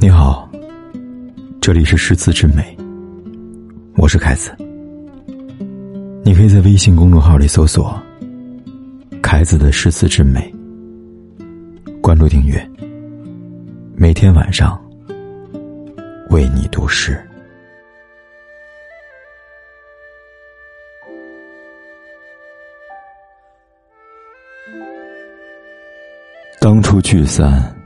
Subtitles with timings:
[0.00, 0.48] 你好，
[1.60, 2.62] 这里是诗词之美，
[3.96, 4.54] 我是凯子。
[6.24, 8.00] 你可以在微信公众号里搜索
[9.20, 10.54] “凯子的诗词之美”，
[12.00, 12.64] 关注订阅，
[13.96, 14.80] 每天晚上
[16.30, 17.20] 为你读诗。
[26.60, 27.76] 当初聚散，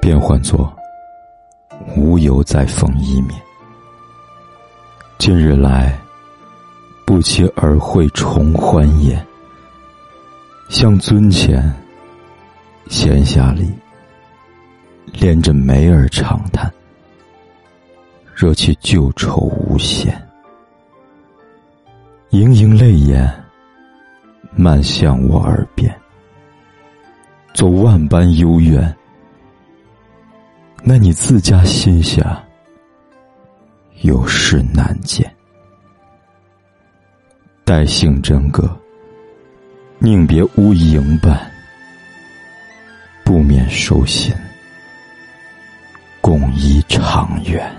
[0.00, 0.76] 便换作。
[1.96, 3.40] 无由再逢一面。
[5.18, 5.98] 近日来，
[7.04, 9.24] 不期而会重欢颜。
[10.68, 11.72] 向尊前，
[12.88, 13.70] 闲暇里，
[15.12, 16.72] 恋着梅儿长叹，
[18.34, 20.16] 惹起旧愁无限。
[22.30, 23.28] 盈盈泪眼，
[24.54, 25.92] 漫向我耳边，
[27.52, 28.96] 走万般幽怨。
[30.82, 32.42] 那你自家心下
[34.00, 35.30] 有事难见，
[37.64, 38.68] 待性真格，
[39.98, 41.48] 宁别无营伴，
[43.22, 44.34] 不免收心，
[46.20, 47.72] 共依长远。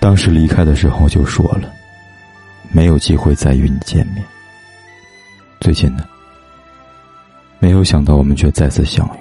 [0.00, 1.81] 当时离开的时候就说了。
[2.72, 4.24] 没有机会再与你见面。
[5.60, 6.04] 最近呢，
[7.58, 9.20] 没有想到我们却再次相遇。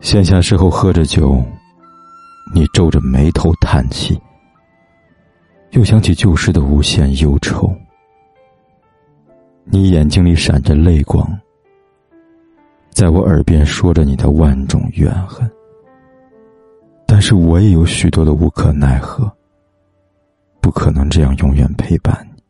[0.00, 1.42] 闲暇时候喝着酒，
[2.52, 4.20] 你皱着眉头叹气，
[5.70, 7.72] 又想起旧时的无限忧愁。
[9.64, 11.24] 你眼睛里闪着泪光，
[12.90, 15.48] 在我耳边说着你的万种怨恨。
[17.06, 19.32] 但是我也有许多的无可奈何。
[20.62, 22.42] 不可能这样永远陪伴你。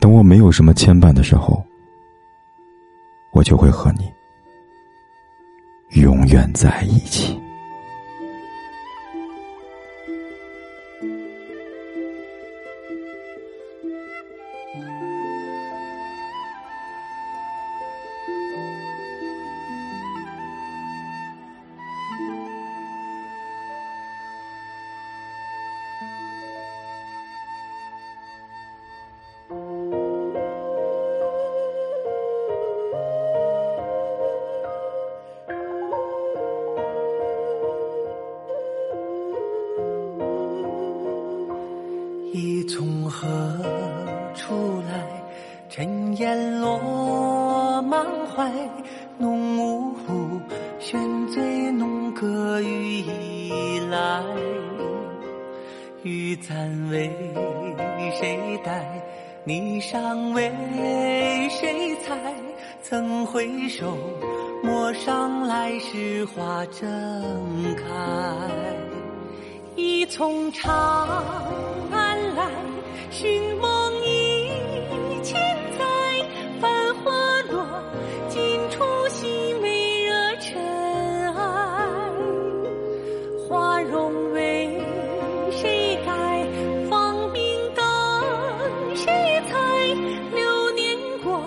[0.00, 1.64] 等我没有什么牵绊的时候，
[3.32, 4.10] 我就会和你
[6.00, 7.38] 永远在一起。
[42.32, 43.26] 你从何
[44.34, 45.22] 处来？
[45.70, 48.50] 尘烟落满怀，
[49.18, 49.94] 浓雾
[50.78, 54.22] 悬醉弄歌雨已来。
[56.02, 57.10] 雨暂为
[58.18, 59.02] 谁带？
[59.46, 60.50] 霓裳为
[61.50, 62.16] 谁裁？
[62.82, 63.96] 曾回首，
[64.62, 66.84] 陌上来时花正
[67.74, 67.84] 开。
[69.76, 70.72] 一丛长
[71.90, 72.07] 安
[73.20, 75.34] 寻梦一千
[75.76, 75.84] 载。
[76.60, 77.10] 繁花
[77.50, 77.66] 落
[78.28, 78.38] 尽
[78.70, 79.26] 处，惜
[79.60, 80.54] 微惹尘
[81.34, 81.40] 埃。
[83.48, 84.80] 花容为
[85.50, 86.46] 谁改？
[86.88, 87.42] 芳名
[87.74, 87.84] 等
[88.94, 89.10] 谁
[89.50, 89.56] 猜？
[90.32, 91.42] 流年过，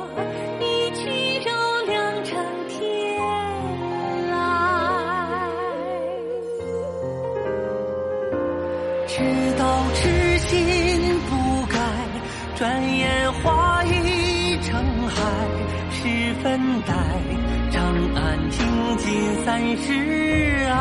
[0.59, 1.53] 一去绕
[1.87, 2.77] 梁成天
[4.29, 4.35] 来。
[9.07, 9.23] 直
[9.57, 10.57] 到痴心，
[12.61, 14.71] 转眼花已成
[15.07, 15.15] 海。
[15.89, 16.93] 十分待，
[17.71, 17.83] 长
[18.13, 18.63] 安情
[18.97, 19.91] 尽三十
[20.69, 20.71] 爱。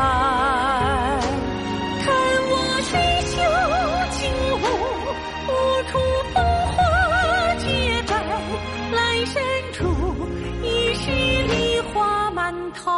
[2.03, 2.13] 看
[2.51, 2.53] 我
[2.83, 2.91] 水
[3.25, 3.33] 袖
[4.11, 4.19] 轻
[4.61, 4.63] 舞，
[5.47, 5.49] 无
[5.89, 5.97] 处
[6.35, 6.35] 风
[6.67, 6.77] 华
[7.57, 7.65] 绝
[8.05, 8.13] 代。
[8.93, 9.41] 来深
[9.73, 9.79] 处，
[10.61, 12.91] 已是梨花满头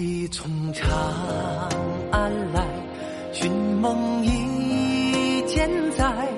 [0.00, 0.88] 一从长
[2.12, 2.64] 安来，
[3.32, 6.28] 寻梦一千载。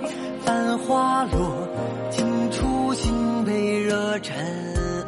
[0.43, 1.69] 繁花落
[2.11, 4.35] 尽处，心被惹尘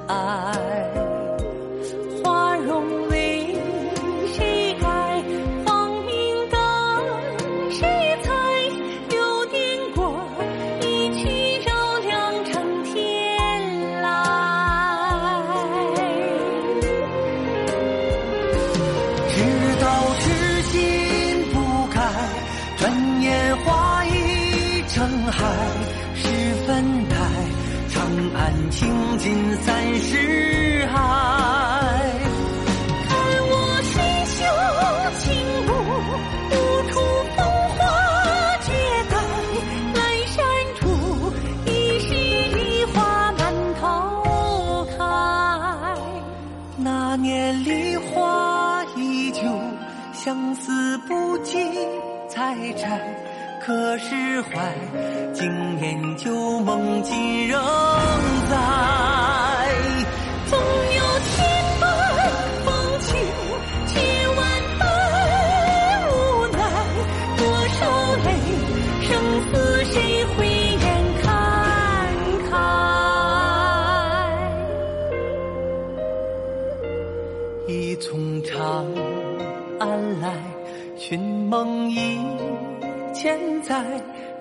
[0.08, 0.51] 埃。
[26.66, 27.16] 分呆，
[27.88, 28.02] 长
[28.34, 30.94] 安倾尽三十海。
[33.08, 33.10] 看
[33.48, 33.94] 我水
[34.26, 34.38] 袖
[35.18, 35.22] 轻
[35.66, 35.70] 舞，
[36.50, 36.52] 舞
[36.88, 36.92] 出
[37.36, 37.38] 风
[37.76, 37.78] 华
[38.62, 38.66] 绝
[39.10, 39.12] 代。
[39.94, 39.96] 阑
[40.28, 40.36] 珊
[40.78, 40.82] 处，
[41.66, 41.68] 已
[42.00, 42.06] 是
[42.56, 42.96] 梨花
[43.32, 43.40] 满
[43.80, 43.82] 头
[44.96, 45.00] 开。
[46.76, 49.40] 那年梨花依旧，
[50.12, 51.58] 相思不及
[52.28, 53.00] 采摘。
[53.64, 54.74] 可释怀，
[55.32, 57.62] 今年旧梦竟仍
[83.22, 83.80] 现在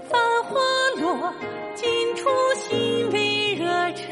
[0.10, 0.60] 繁花
[1.00, 1.32] 落
[1.76, 3.64] 尽处，心微热
[3.94, 4.08] 忱。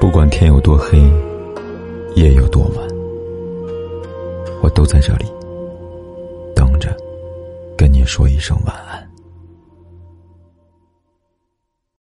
[0.00, 0.98] 不管天有多黑，
[2.16, 2.88] 夜有多晚，
[4.60, 5.26] 我都在这里
[6.56, 6.92] 等着，
[7.76, 9.07] 跟你说一声晚安。